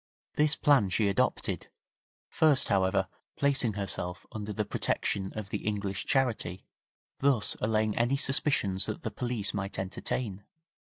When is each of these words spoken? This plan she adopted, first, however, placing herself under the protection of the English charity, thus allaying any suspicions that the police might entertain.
This 0.35 0.55
plan 0.55 0.89
she 0.89 1.07
adopted, 1.09 1.67
first, 2.27 2.69
however, 2.69 3.07
placing 3.35 3.73
herself 3.73 4.25
under 4.31 4.51
the 4.51 4.65
protection 4.65 5.31
of 5.35 5.49
the 5.51 5.59
English 5.59 6.07
charity, 6.07 6.65
thus 7.19 7.55
allaying 7.61 7.95
any 7.95 8.17
suspicions 8.17 8.87
that 8.87 9.03
the 9.03 9.11
police 9.11 9.53
might 9.53 9.77
entertain. 9.77 10.43